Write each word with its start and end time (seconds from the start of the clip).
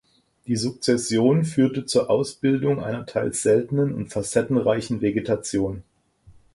Die 0.47 0.55
Sukzession 0.55 1.45
führte 1.45 1.85
zur 1.85 2.09
Ausbildung 2.09 2.83
einer 2.83 3.05
teils 3.05 3.43
seltenen 3.43 3.93
und 3.93 4.07
facettenreichen 4.11 4.99
Vegetation. 5.01 5.83